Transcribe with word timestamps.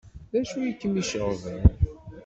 D 0.31 0.33
acu 0.39 0.57
ay 0.59 0.73
kem-iceɣben? 0.79 1.61